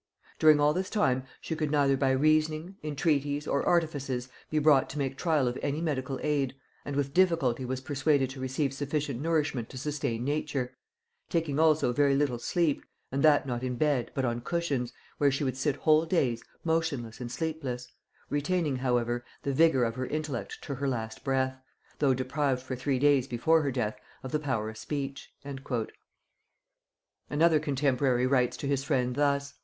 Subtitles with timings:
[0.39, 4.97] During all this time she could neither by reasoning, entreaties, or artifices be brought to
[4.97, 9.69] make trial of any medical aid, and with difficulty was persuaded to receive sufficient nourishment
[9.69, 10.75] to sustain nature;
[11.29, 15.43] taking also very little sleep, and that not in bed, but on cushions, where she
[15.43, 17.87] would sit whole days motionless and sleepless;
[18.31, 21.59] retaining however the vigor of her intellect to her last breath,
[21.99, 25.31] though deprived for three days before her death of the power of speech."
[27.29, 29.53] Another contemporary writes to his friend thus....